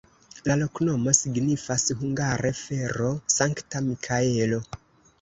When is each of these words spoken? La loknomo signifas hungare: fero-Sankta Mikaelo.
La 0.45 0.53
loknomo 0.61 1.13
signifas 1.17 1.87
hungare: 2.01 2.55
fero-Sankta 2.63 3.87
Mikaelo. 3.95 4.65